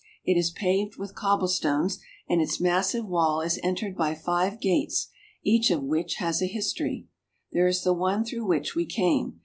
It 0.25 0.35
is 0.35 0.49
paved 0.49 0.95
with 0.97 1.13
cobblestones, 1.13 1.99
and 2.27 2.41
its 2.41 2.59
massive 2.59 3.05
wall 3.05 3.41
is 3.41 3.59
entered 3.61 3.95
by 3.95 4.15
five 4.15 4.59
gates, 4.59 5.09
each 5.43 5.69
of 5.69 5.83
which 5.83 6.15
has 6.15 6.41
a 6.41 6.47
history. 6.47 7.05
There 7.51 7.67
is 7.67 7.83
the 7.83 7.93
one 7.93 8.25
through 8.25 8.47
which 8.47 8.73
we 8.73 8.87
came. 8.87 9.39